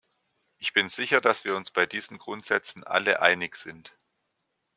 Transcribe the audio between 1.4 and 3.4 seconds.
wir uns bei diesen Grundsätzen alle